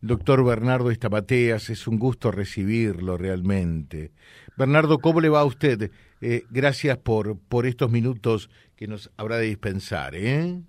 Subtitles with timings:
[0.00, 4.12] doctor Bernardo Estabateas, es un gusto recibirlo realmente.
[4.56, 5.90] Bernardo, ¿cómo le va a usted?
[6.20, 10.14] Eh, gracias por, por estos minutos que nos habrá de dispensar.
[10.14, 10.60] ¿eh?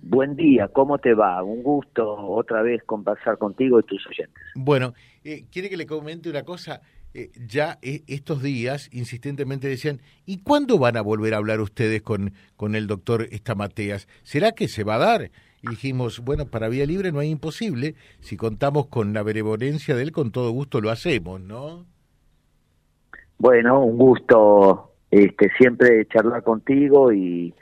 [0.00, 1.42] Buen día, ¿cómo te va?
[1.42, 4.42] Un gusto otra vez conversar contigo y tus oyentes.
[4.54, 4.94] Bueno,
[5.24, 6.80] eh, ¿quiere que le comente una cosa?
[7.14, 12.34] Eh, ya estos días insistentemente decían, ¿y cuándo van a volver a hablar ustedes con,
[12.56, 14.06] con el doctor Estamateas?
[14.22, 15.30] ¿Será que se va a dar?
[15.66, 20.02] Y dijimos, bueno, para Vía Libre no hay imposible, si contamos con la benevolencia de
[20.04, 21.86] él, con todo gusto lo hacemos, ¿no?
[23.38, 27.52] Bueno, un gusto este, siempre charlar contigo y,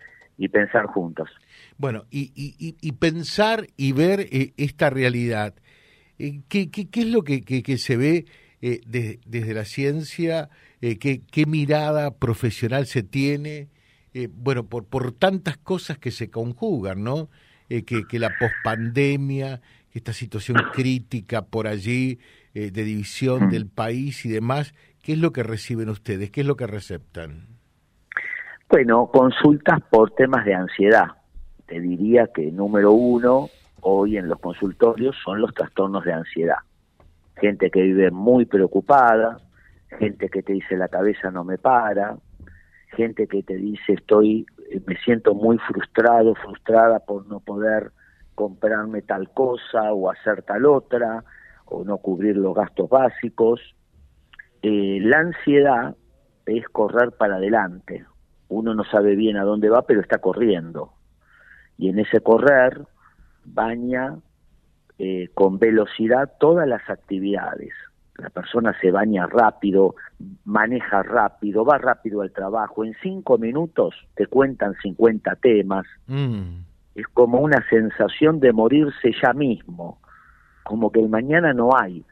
[0.52, 1.30] pensar juntos.
[1.78, 5.54] Bueno, y, y, pensar y ver eh, esta realidad,
[6.18, 8.26] eh, ¿qué, qué, qué, es lo que, que se ve
[8.60, 10.50] eh, desde la ciencia,
[10.82, 13.68] eh, qué, qué, mirada profesional se tiene,
[14.30, 17.30] bueno, por, por tantas cosas que se conjugan, ¿no?
[17.68, 19.60] Que, que la pospandemia,
[19.92, 22.18] esta situación crítica por allí
[22.52, 23.50] de división mm.
[23.50, 26.30] del país y demás, ¿qué es lo que reciben ustedes?
[26.30, 27.46] ¿Qué es lo que receptan?
[28.68, 31.06] Bueno, consultas por temas de ansiedad.
[31.66, 33.48] Te diría que número uno
[33.80, 36.58] hoy en los consultorios son los trastornos de ansiedad
[37.40, 39.38] gente que vive muy preocupada,
[39.98, 42.16] gente que te dice la cabeza no me para,
[42.96, 44.53] gente que te dice estoy, eh,
[44.86, 47.92] me siento muy frustrado, frustrada por no poder
[48.34, 51.24] comprarme tal cosa o hacer tal otra,
[51.66, 53.60] o no cubrir los gastos básicos.
[54.62, 55.96] Eh, la ansiedad
[56.46, 58.04] es correr para adelante.
[58.48, 60.92] Uno no sabe bien a dónde va, pero está corriendo.
[61.78, 62.82] Y en ese correr
[63.44, 64.16] baña
[64.98, 67.72] eh, con velocidad todas las actividades.
[68.16, 69.96] La persona se baña rápido,
[70.44, 72.84] maneja rápido, va rápido al trabajo.
[72.84, 75.84] En cinco minutos te cuentan 50 temas.
[76.06, 76.60] Mm.
[76.94, 79.98] Es como una sensación de morirse ya mismo,
[80.62, 82.04] como que el mañana no hay.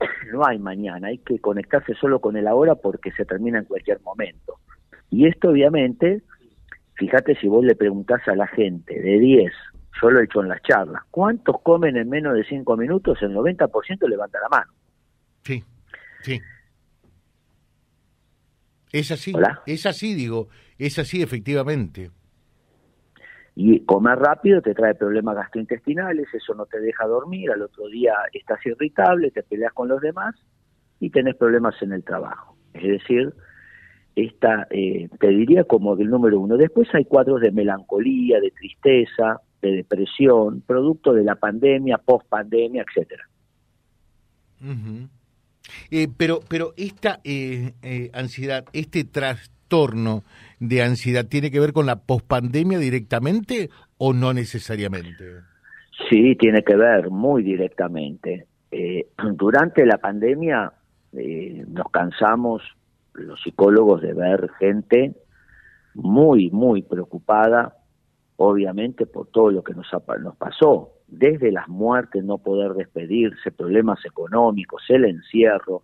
[0.32, 4.00] No hay mañana, hay que conectarse solo con el ahora porque se termina en cualquier
[4.00, 4.58] momento.
[5.10, 6.22] Y esto obviamente,
[6.94, 9.52] fíjate si vos le preguntás a la gente de 10
[10.00, 11.02] yo lo he hecho en las charlas.
[11.10, 13.18] ¿Cuántos comen en menos de cinco minutos?
[13.22, 14.72] El 90% levanta la mano.
[15.42, 15.64] Sí,
[16.22, 16.40] sí.
[18.92, 19.32] Es así,
[19.66, 20.48] es así, digo,
[20.78, 22.10] es así efectivamente.
[23.54, 28.14] Y comer rápido te trae problemas gastrointestinales, eso no te deja dormir, al otro día
[28.32, 30.34] estás irritable, te peleas con los demás
[31.00, 32.56] y tenés problemas en el trabajo.
[32.74, 33.34] Es decir,
[34.14, 36.56] esta, eh, te diría como del número uno.
[36.56, 43.28] Después hay cuadros de melancolía, de tristeza, de depresión, producto de la pandemia, post-pandemia, etcétera.
[45.90, 50.22] Eh, pero, pero esta eh, eh, ansiedad, este trastorno
[50.60, 55.24] de ansiedad, ¿tiene que ver con la pospandemia directamente o no necesariamente?
[56.08, 58.46] Sí, tiene que ver muy directamente.
[59.36, 60.72] durante la pandemia
[61.12, 62.62] nos cansamos
[63.14, 65.12] los psicólogos de ver gente
[65.94, 67.76] muy, muy preocupada
[68.36, 69.86] obviamente por todo lo que nos,
[70.20, 75.82] nos pasó, desde las muertes, no poder despedirse, problemas económicos, el encierro,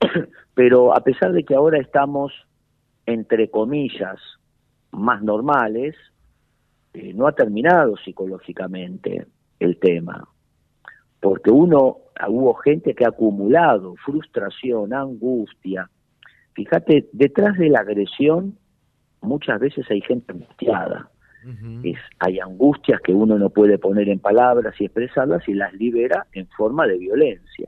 [0.54, 2.32] pero a pesar de que ahora estamos,
[3.06, 4.20] entre comillas,
[4.90, 5.96] más normales,
[6.92, 9.26] eh, no ha terminado psicológicamente
[9.60, 10.28] el tema,
[11.20, 11.98] porque uno,
[12.28, 15.88] hubo gente que ha acumulado frustración, angustia.
[16.52, 18.58] Fíjate, detrás de la agresión
[19.22, 21.10] muchas veces hay gente angustiada
[21.84, 26.26] es, hay angustias que uno no puede poner en palabras y expresarlas y las libera
[26.32, 27.66] en forma de violencia.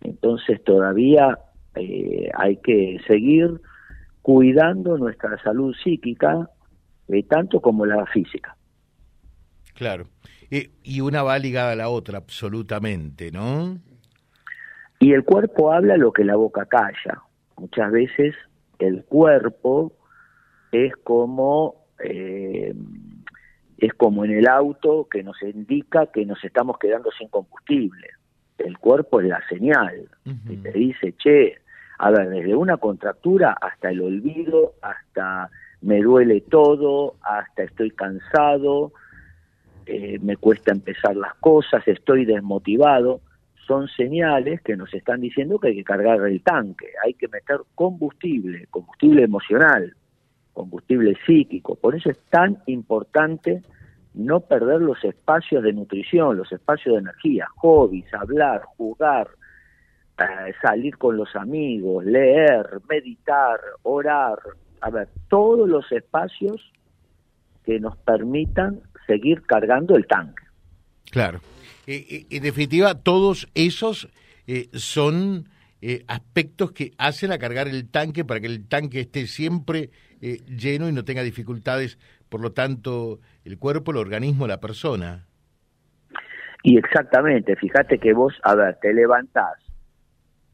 [0.00, 1.38] Entonces todavía
[1.74, 3.60] eh, hay que seguir
[4.22, 6.48] cuidando nuestra salud psíquica,
[7.08, 8.56] eh, tanto como la física.
[9.74, 10.06] Claro.
[10.50, 13.78] y una va ligada a la otra, absolutamente, ¿no?
[15.00, 17.22] Y el cuerpo habla lo que la boca calla.
[17.56, 18.34] Muchas veces
[18.78, 19.92] el cuerpo
[20.70, 22.74] es como eh,
[23.78, 28.08] es como en el auto que nos indica que nos estamos quedando sin combustible.
[28.58, 30.08] El cuerpo es la señal
[30.46, 31.58] que te dice, che,
[31.98, 35.50] a ver, desde una contractura hasta el olvido, hasta
[35.80, 38.92] me duele todo, hasta estoy cansado,
[39.86, 43.20] eh, me cuesta empezar las cosas, estoy desmotivado,
[43.66, 47.58] son señales que nos están diciendo que hay que cargar el tanque, hay que meter
[47.74, 49.94] combustible, combustible emocional,
[50.52, 51.76] combustible psíquico.
[51.76, 53.62] Por eso es tan importante
[54.14, 59.28] no perder los espacios de nutrición, los espacios de energía, hobbies, hablar, jugar,
[60.18, 64.38] eh, salir con los amigos, leer, meditar, orar,
[64.80, 66.72] a ver, todos los espacios
[67.64, 70.42] que nos permitan seguir cargando el tanque.
[71.10, 71.40] Claro.
[71.86, 74.08] en definitiva, todos esos
[74.72, 75.48] son
[76.06, 79.90] aspectos que hacen a cargar el tanque para que el tanque esté siempre
[80.22, 81.98] lleno y no tenga dificultades,
[82.28, 85.26] por lo tanto, el cuerpo, el organismo, la persona.
[86.62, 89.58] Y exactamente, fíjate que vos, a ver, te levantás,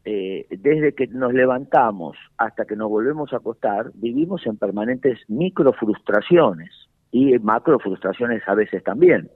[0.05, 5.75] eh, desde que nos levantamos hasta que nos volvemos a acostar, vivimos en permanentes micro
[5.75, 6.71] frustraciones
[7.13, 9.31] y macro frustraciones a veces también.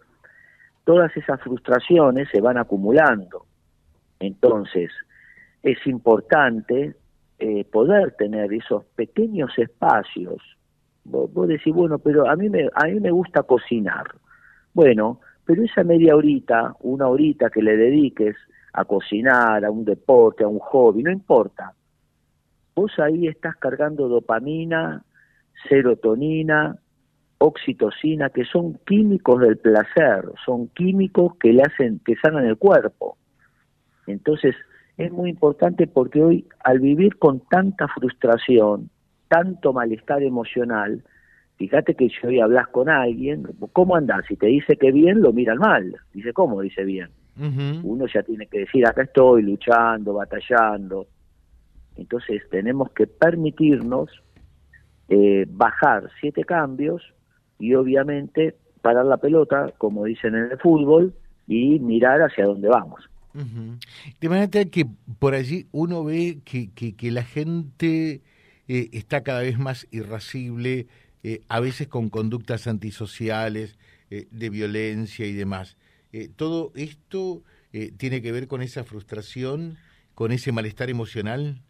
[0.85, 3.45] Todas esas frustraciones se van acumulando.
[4.19, 4.91] Entonces,
[5.63, 6.95] es importante
[7.45, 10.41] eh, poder tener esos pequeños espacios.
[11.03, 14.07] Vos, vos, decís, bueno, pero a mí, me, a mí me gusta cocinar.
[14.73, 18.37] Bueno, pero esa media horita, una horita que le dediques
[18.73, 21.73] a cocinar, a un deporte, a un hobby, no importa.
[22.77, 25.05] Vos ahí estás cargando dopamina,
[25.69, 26.77] serotonina,
[27.39, 33.17] oxitocina, que son químicos del placer, son químicos que le hacen, que sanan el cuerpo.
[34.07, 34.55] Entonces,
[34.99, 38.91] es muy importante porque hoy, al vivir con tanta frustración,
[39.29, 41.03] tanto malestar emocional,
[41.63, 44.25] Fíjate que si hoy hablas con alguien, ¿cómo andás?
[44.27, 45.95] Si te dice que bien, lo miran mal.
[46.13, 47.11] Dice, ¿cómo dice bien?
[47.37, 51.07] Uno ya tiene que decir, acá estoy luchando, batallando.
[51.97, 54.11] Entonces tenemos que permitirnos
[55.09, 57.15] eh, bajar siete cambios
[57.61, 61.15] y obviamente parar la pelota, como dicen en el fútbol,
[61.47, 63.09] y mirar hacia dónde vamos.
[63.35, 64.87] De manera que
[65.19, 68.21] por allí uno ve que, que, la gente
[68.69, 70.87] eh, está cada vez más irascible,
[71.23, 73.79] eh, a veces con conductas antisociales,
[74.11, 75.79] eh, de violencia y demás.
[76.37, 77.43] Todo esto
[77.97, 79.79] tiene que ver con esa frustración,
[80.15, 81.63] con ese malestar emocional.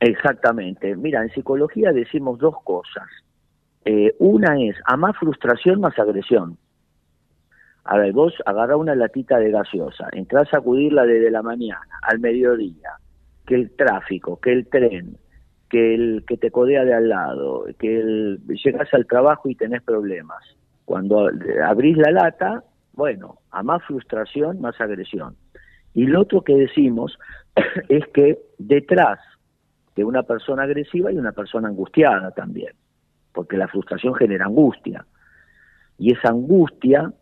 [0.00, 0.96] Exactamente.
[0.96, 3.06] Mira, en psicología decimos dos cosas.
[4.18, 6.56] una es a más frustración, más agresión.
[7.84, 12.20] A ver, vos agarra una latita de gaseosa, entras a sacudirla desde la mañana al
[12.20, 12.90] mediodía,
[13.46, 15.16] que el tráfico, que el tren,
[15.68, 19.82] que el que te codea de al lado, que el, llegas al trabajo y tenés
[19.82, 20.38] problemas.
[20.84, 21.28] Cuando
[21.64, 22.62] abrís la lata,
[22.92, 25.36] bueno, a más frustración, más agresión.
[25.94, 27.18] Y lo otro que decimos
[27.88, 29.18] es que detrás
[29.96, 32.72] de una persona agresiva hay una persona angustiada también,
[33.32, 35.06] porque la frustración genera angustia.
[35.98, 37.12] Y esa angustia,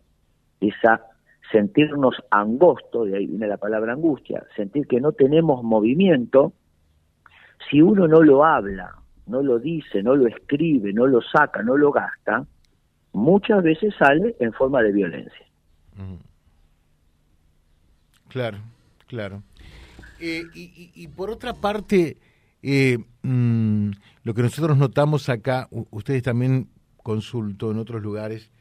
[0.61, 1.01] esa
[1.51, 6.53] sentirnos angosto, de ahí viene la palabra angustia, sentir que no tenemos movimiento,
[7.69, 8.95] si uno no lo habla,
[9.27, 12.45] no lo dice, no lo escribe, no lo saca, no lo gasta,
[13.13, 15.45] muchas veces sale en forma de violencia.
[18.29, 18.57] Claro,
[19.07, 19.43] claro.
[20.19, 22.17] Eh, y, por otra parte,
[22.61, 23.91] eh, mm,
[24.23, 26.67] lo que nosotros notamos acá, ustedes también
[27.03, 28.51] consultó en otros lugares,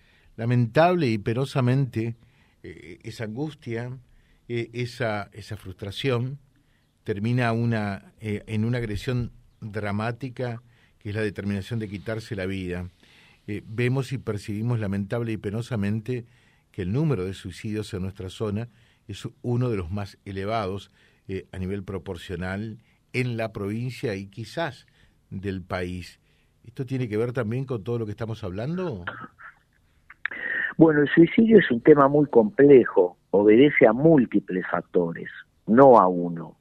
[0.40, 2.16] lamentable y penosamente,
[2.62, 3.96] eh, esa angustia,
[4.48, 6.38] esa, esa frustración,
[7.04, 10.62] termina una, eh, en una agresión dramática
[10.98, 12.88] que es la determinación de quitarse la vida.
[13.46, 16.24] Eh, vemos y percibimos lamentable y penosamente
[16.72, 18.68] que el número de suicidios en nuestra zona
[19.08, 20.90] es uno de los más elevados
[21.26, 22.78] eh, a nivel proporcional
[23.12, 24.86] en la provincia y quizás
[25.30, 26.20] del país.
[26.64, 29.04] ¿Esto tiene que ver también con todo lo que estamos hablando?
[30.80, 35.28] Bueno, el suicidio es un tema muy complejo, obedece a múltiples factores,
[35.66, 36.56] no a uno.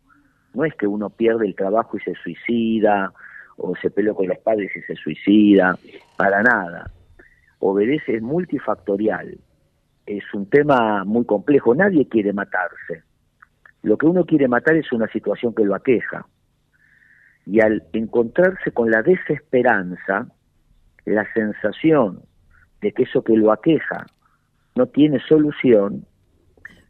[0.53, 3.13] No es que uno pierde el trabajo y se suicida,
[3.55, 5.79] o se peleó con los padres y se suicida,
[6.17, 6.91] para nada.
[7.59, 9.37] Obedece, es multifactorial.
[10.05, 11.73] Es un tema muy complejo.
[11.73, 13.03] Nadie quiere matarse.
[13.83, 16.27] Lo que uno quiere matar es una situación que lo aqueja.
[17.45, 20.27] Y al encontrarse con la desesperanza,
[21.05, 22.23] la sensación
[22.81, 24.05] de que eso que lo aqueja
[24.75, 26.05] no tiene solución,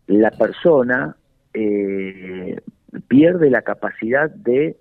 [0.08, 1.16] la persona
[1.54, 2.60] eh,
[3.08, 4.78] pierde la capacidad de,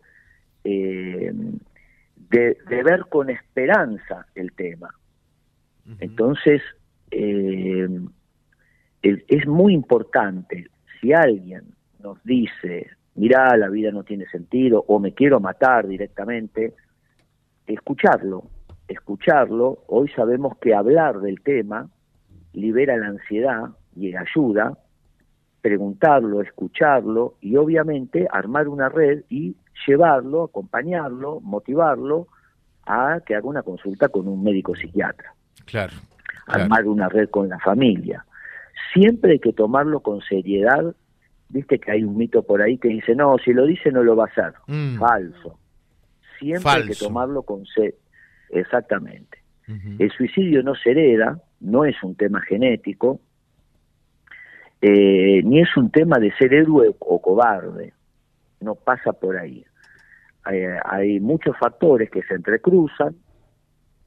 [0.64, 1.32] eh,
[2.30, 4.94] de, ver con esperanza el tema.
[6.00, 6.60] Entonces,
[7.10, 7.88] eh,
[9.02, 10.66] es muy importante,
[11.00, 11.62] si alguien
[12.00, 16.74] nos dice, mira, la vida no tiene sentido, o me quiero matar directamente,
[17.66, 18.44] escucharlo,
[18.88, 19.84] escucharlo.
[19.86, 21.88] Hoy sabemos que hablar del tema
[22.52, 24.78] libera la ansiedad y ayuda,
[25.60, 32.26] preguntarlo, escucharlo y obviamente armar una red y llevarlo, acompañarlo, motivarlo
[32.86, 35.34] a que haga una consulta con un médico psiquiatra.
[35.66, 35.92] Claro.
[36.46, 38.24] Armar una red con la familia.
[38.94, 40.94] Siempre hay que tomarlo con seriedad.
[41.50, 44.16] Viste que hay un mito por ahí que dice, no, si lo dice no lo
[44.16, 44.54] va a hacer.
[44.66, 44.98] Mm.
[44.98, 45.58] Falso.
[46.38, 47.98] Siempre hay que tomarlo con seriedad.
[48.50, 49.38] Exactamente.
[49.98, 53.20] El suicidio no se hereda, no es un tema genético,
[54.80, 57.92] eh, ni es un tema de ser héroe o cobarde,
[58.60, 59.64] no pasa por ahí.
[60.42, 63.14] hay muchos factores que se entrecruzan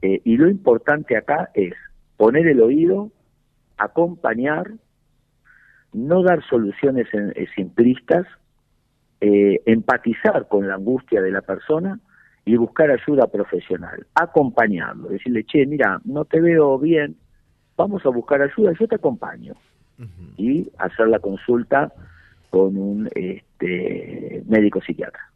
[0.02, 1.74] y lo importante acá es
[2.18, 3.12] poner el oído,
[3.78, 4.72] acompañar,
[5.94, 7.08] no dar soluciones
[7.54, 8.26] simplistas,
[9.20, 12.00] empatizar con la angustia de la persona
[12.46, 17.16] y buscar ayuda profesional, acompañarlo, decirle, che, mira, no te veo bien,
[17.78, 19.54] vamos a buscar ayuda, yo te acompaño.
[20.36, 21.94] Y hacer la consulta
[22.50, 25.32] con un este, médico psiquiatra.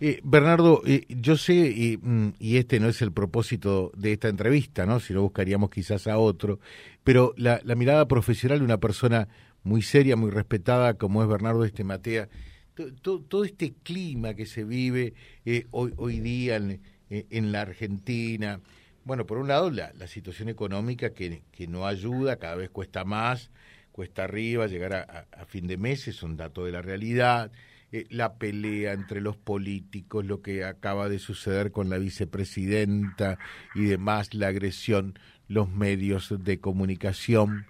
[0.00, 4.86] Eh, Bernardo, eh, yo sé, mm, y, este no es el propósito de esta entrevista,
[4.86, 5.00] ¿no?
[5.00, 6.60] Si no buscaríamos quizás a otro,
[7.02, 9.28] pero la, la mirada profesional de una persona
[9.64, 12.28] muy seria, muy respetada, como es Bernardo Estematea,
[12.74, 15.14] todo, este clima que se vive
[15.44, 18.60] eh, hoy, día en, eh, en, la Argentina.
[19.04, 23.04] Bueno, por un lado, la, la situación económica que, que, no ayuda, cada vez cuesta
[23.04, 23.50] más,
[23.92, 27.52] cuesta arriba, llegar a, a, fin de mes es un dato de la realidad.
[27.92, 33.38] Eh, la pelea entre los políticos, lo que acaba de suceder con la vicepresidenta
[33.74, 37.66] y demás, la agresión, los medios de comunicación.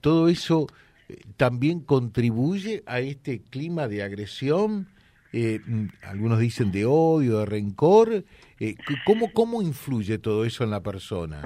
[0.00, 0.66] todo eso
[1.36, 4.88] también contribuye a este clima de agresión,
[5.32, 8.24] eh, mm, algunos dicen de odio, de rencor.
[8.58, 11.42] Eh, ¿cómo, ¿Cómo influye todo eso en la persona?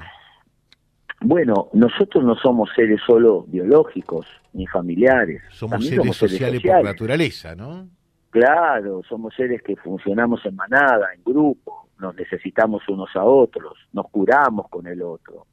[1.23, 5.43] Bueno, nosotros no somos seres solo biológicos ni familiares.
[5.51, 7.89] Somos, seres, sociales por naturaleza, ¿no?
[8.31, 14.09] Claro, somos seres que funcionamos en manada, en grupo, nos necesitamos unos a otros, nos
[14.11, 15.47] curamos con el otro.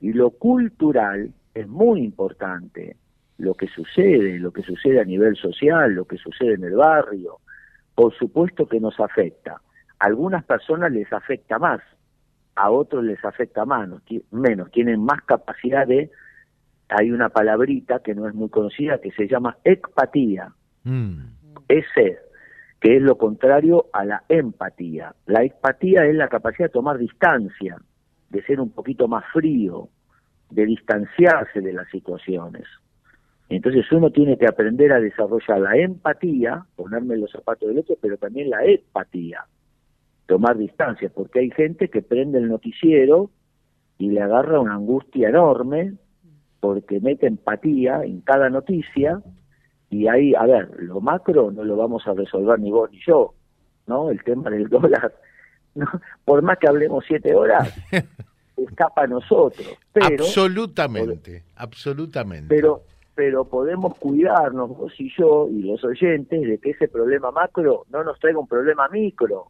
[0.00, 2.96] Y lo cultural es muy importante
[3.40, 7.38] lo que sucede, lo que sucede a nivel social, lo que sucede en el barrio,
[7.94, 9.60] por supuesto que nos afecta.
[9.98, 11.80] A algunas personas les afecta más,
[12.54, 16.10] a otros les afecta menos, menos tienen más capacidad de,
[16.90, 20.52] hay una palabrita que no es muy conocida que se llama empatía,
[20.84, 21.20] mm.
[21.68, 22.18] ese,
[22.78, 25.14] que es lo contrario a la empatía.
[25.26, 27.78] La empatía es la capacidad de tomar distancia,
[28.28, 29.88] de ser un poquito más frío,
[30.50, 32.64] de distanciarse de las situaciones.
[33.50, 38.16] Entonces uno tiene que aprender a desarrollar la empatía, ponerme los zapatos del otro, pero
[38.16, 39.44] también la empatía,
[40.26, 43.28] tomar distancia, porque hay gente que prende el noticiero
[43.98, 45.94] y le agarra una angustia enorme
[46.60, 49.20] porque mete empatía en cada noticia
[49.90, 53.34] y ahí, a ver, lo macro no lo vamos a resolver ni vos ni yo,
[53.88, 54.10] ¿no?
[54.10, 55.12] El tema del dólar,
[55.74, 55.86] ¿no?
[56.24, 57.68] por más que hablemos siete horas,
[58.56, 59.76] escapa a nosotros.
[60.00, 62.54] absolutamente, absolutamente.
[62.54, 67.84] Pero pero podemos cuidarnos, vos y yo y los oyentes, de que ese problema macro
[67.90, 69.46] no nos traiga un problema micro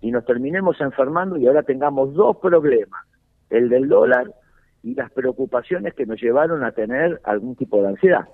[0.00, 3.00] y nos terminemos enfermando y ahora tengamos dos problemas,
[3.50, 4.30] el del dólar
[4.82, 8.28] y las preocupaciones que nos llevaron a tener algún tipo de ansiedad.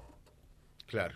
[0.86, 1.14] Claro.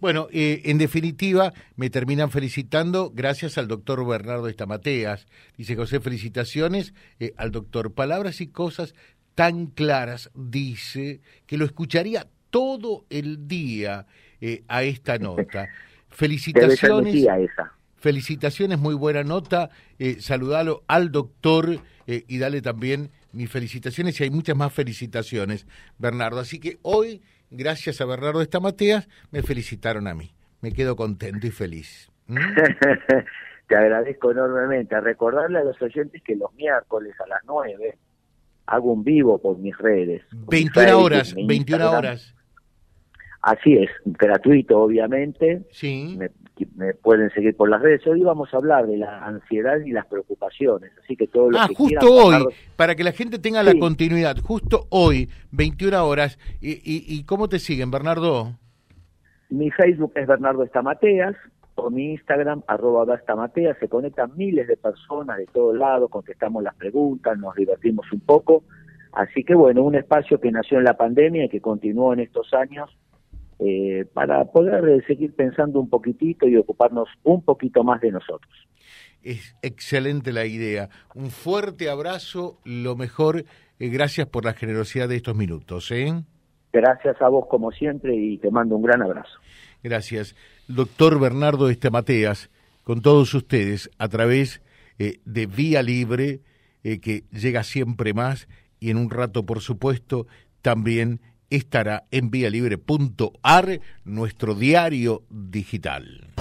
[0.00, 5.26] Bueno, eh, en definitiva, me terminan felicitando gracias al doctor Bernardo Estamateas.
[5.56, 7.94] Dice José, felicitaciones eh, al doctor.
[7.94, 8.94] Palabras y cosas
[9.34, 14.06] tan claras, dice, que lo escucharía todo el día
[14.40, 15.68] eh, a esta nota.
[16.08, 17.14] Felicitaciones.
[17.14, 17.70] Esa.
[17.96, 19.68] Felicitaciones, muy buena nota.
[19.98, 25.66] Eh, saludalo al doctor eh, y dale también mis felicitaciones y hay muchas más felicitaciones,
[25.98, 26.40] Bernardo.
[26.40, 27.20] Así que hoy,
[27.50, 30.32] gracias a Bernardo Estamateas, me felicitaron a mí.
[30.62, 32.10] Me quedo contento y feliz.
[32.26, 32.36] ¿Mm?
[33.68, 34.94] Te agradezco enormemente.
[34.94, 37.98] A recordarle a los oyentes que los miércoles a las 9
[38.64, 40.22] hago un vivo por mis redes.
[40.32, 42.35] 21 horas, 21 horas.
[43.46, 45.62] Así es, gratuito obviamente.
[45.70, 46.18] Sí.
[46.74, 48.04] Me, pueden seguir por las redes.
[48.08, 50.90] Hoy vamos a hablar de la ansiedad y las preocupaciones.
[51.04, 54.88] Así que todo lo ah, justo hoy, para que la gente tenga la continuidad, justo
[54.90, 56.40] hoy, 21 horas.
[56.60, 58.48] ¿Y, y, y cómo te siguen, Bernardo?
[59.48, 61.36] Mi Facebook es Bernardo Estamateas,
[61.76, 63.78] o mi Instagram, arroba Estamateas.
[63.78, 68.64] Se conectan miles de personas de todos lados, contestamos las preguntas, nos divertimos un poco.
[69.12, 72.52] Así que bueno, un espacio que nació en la pandemia y que continuó en estos
[72.52, 72.90] años
[73.58, 78.52] eh, para poder seguir pensando un poquitito y ocuparnos un poquito más de nosotros.
[79.22, 80.90] Es excelente la idea.
[81.14, 83.44] Un fuerte abrazo, lo mejor,
[83.78, 85.90] eh, gracias por la generosidad de estos minutos.
[85.90, 86.22] ¿eh?
[86.70, 89.38] Gracias a vos como siempre y te mando un gran abrazo.
[89.82, 90.36] Gracias.
[90.68, 92.50] Doctor Bernardo Estemateas,
[92.84, 94.60] con todos ustedes a través
[94.98, 96.40] de Vía Libre,
[96.82, 98.48] que llega siempre más
[98.80, 100.26] y en un rato, por supuesto,
[100.62, 106.32] también estará en vialibre.ar, nuestro diario digital.